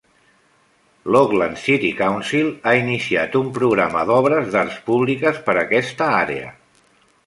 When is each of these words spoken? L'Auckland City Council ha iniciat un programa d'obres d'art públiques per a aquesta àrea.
L'Auckland 1.15 1.59
City 1.65 1.91
Council 1.99 2.49
ha 2.71 2.75
iniciat 2.79 3.39
un 3.43 3.53
programa 3.61 4.09
d'obres 4.11 4.53
d'art 4.57 4.83
públiques 4.93 5.43
per 5.51 5.61
a 5.61 5.63
aquesta 5.69 6.15
àrea. 6.27 6.55